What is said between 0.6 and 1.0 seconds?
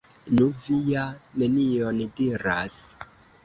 vi